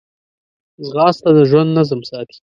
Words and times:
ځغاسته 0.87 1.29
د 1.37 1.39
ژوند 1.49 1.69
نظم 1.77 2.01
ساتي 2.09 2.37